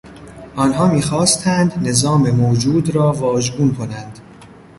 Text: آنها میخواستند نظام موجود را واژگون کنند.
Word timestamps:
آنها 0.55 0.87
میخواستند 0.87 1.73
نظام 1.87 2.31
موجود 2.31 2.95
را 2.95 3.11
واژگون 3.13 3.75
کنند. 3.75 4.19